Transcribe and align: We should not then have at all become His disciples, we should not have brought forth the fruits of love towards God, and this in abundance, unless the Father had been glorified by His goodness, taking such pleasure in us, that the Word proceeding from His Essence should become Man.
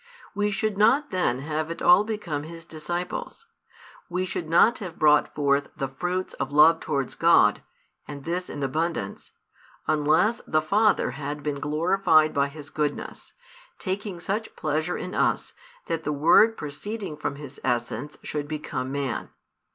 We 0.33 0.49
should 0.49 0.79
not 0.79 1.11
then 1.11 1.41
have 1.41 1.69
at 1.69 1.79
all 1.83 2.03
become 2.03 2.41
His 2.41 2.65
disciples, 2.65 3.45
we 4.09 4.25
should 4.25 4.49
not 4.49 4.79
have 4.79 4.97
brought 4.97 5.35
forth 5.35 5.67
the 5.77 5.87
fruits 5.89 6.33
of 6.39 6.51
love 6.51 6.79
towards 6.79 7.13
God, 7.13 7.61
and 8.07 8.25
this 8.25 8.49
in 8.49 8.63
abundance, 8.63 9.33
unless 9.85 10.41
the 10.47 10.59
Father 10.59 11.11
had 11.11 11.43
been 11.43 11.59
glorified 11.59 12.33
by 12.33 12.47
His 12.47 12.71
goodness, 12.71 13.33
taking 13.77 14.19
such 14.19 14.55
pleasure 14.55 14.97
in 14.97 15.13
us, 15.13 15.53
that 15.85 16.01
the 16.01 16.11
Word 16.11 16.57
proceeding 16.57 17.15
from 17.15 17.35
His 17.35 17.59
Essence 17.63 18.17
should 18.23 18.47
become 18.47 18.91
Man. 18.91 19.29